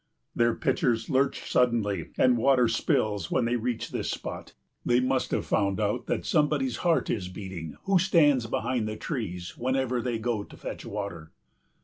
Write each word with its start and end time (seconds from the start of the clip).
Their 0.35 0.55
pitchers 0.55 1.11
lurch 1.11 1.47
suddenly, 1.47 2.09
and 2.17 2.35
water 2.35 2.67
spills 2.67 3.29
when 3.29 3.45
they 3.45 3.55
reach 3.55 3.91
this 3.91 4.09
spot. 4.09 4.55
They 4.83 4.99
must 4.99 5.29
have 5.29 5.45
found 5.45 5.79
out 5.79 6.07
that 6.07 6.25
somebody's 6.25 6.77
heart 6.77 7.11
is 7.11 7.29
beating 7.29 7.75
who 7.83 7.99
stands 7.99 8.47
behind 8.47 8.87
the 8.87 8.97
trees 8.97 9.55
whenever 9.59 10.01
they 10.01 10.17
go 10.17 10.43
to 10.43 10.57
fetch 10.57 10.87
water. 10.87 11.33